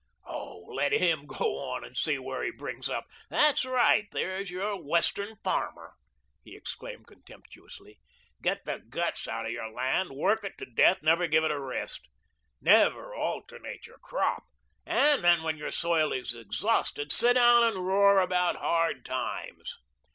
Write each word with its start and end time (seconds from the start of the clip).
Oh, 0.25 0.65
let 0.73 0.93
him 0.93 1.27
go 1.27 1.59
on 1.59 1.83
and 1.83 1.95
see 1.95 2.17
where 2.17 2.41
he 2.43 2.49
brings 2.49 2.89
up. 2.89 3.05
That's 3.29 3.63
right, 3.63 4.07
there's 4.11 4.49
your 4.49 4.81
Western 4.83 5.35
farmer," 5.43 5.93
he 6.43 6.55
exclaimed 6.55 7.05
contemptuously. 7.05 7.99
"Get 8.41 8.65
the 8.65 8.79
guts 8.79 9.27
out 9.27 9.45
of 9.45 9.51
your 9.51 9.69
land; 9.71 10.09
work 10.13 10.43
it 10.43 10.57
to 10.57 10.65
death; 10.65 11.03
never 11.03 11.27
give 11.27 11.43
it 11.43 11.51
a 11.51 11.59
rest. 11.59 12.07
Never 12.59 13.13
alternate 13.13 13.85
your 13.85 13.99
crop, 13.99 14.41
and 14.87 15.23
then 15.23 15.43
when 15.43 15.57
your 15.57 15.69
soil 15.69 16.11
is 16.13 16.33
exhausted, 16.33 17.11
sit 17.11 17.33
down 17.33 17.63
and 17.63 17.85
roar 17.85 18.21
about 18.21 18.55
hard 18.55 19.05
times." 19.05 19.77